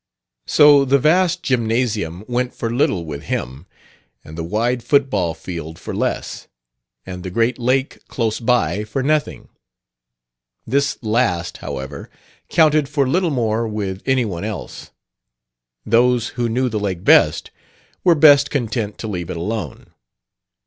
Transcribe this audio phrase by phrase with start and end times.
[0.47, 3.67] So the vast gymnasium went for little with him,
[4.25, 6.47] and the wide football field for less,
[7.05, 9.49] and the great lake, close by, for nothing.
[10.65, 12.09] This last, however,
[12.49, 14.89] counted for little more with any one else.
[15.85, 17.51] Those who knew the lake best
[18.03, 19.93] were best content to leave it alone.